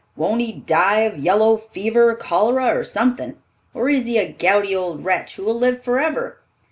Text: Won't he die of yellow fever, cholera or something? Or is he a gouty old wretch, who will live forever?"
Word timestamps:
Won't 0.15 0.41
he 0.41 0.51
die 0.51 1.01
of 1.01 1.19
yellow 1.19 1.57
fever, 1.57 2.15
cholera 2.15 2.75
or 2.75 2.83
something? 2.83 3.37
Or 3.71 3.87
is 3.87 4.05
he 4.05 4.17
a 4.17 4.33
gouty 4.33 4.75
old 4.75 5.05
wretch, 5.05 5.35
who 5.35 5.43
will 5.43 5.53
live 5.59 5.83
forever?" 5.83 6.39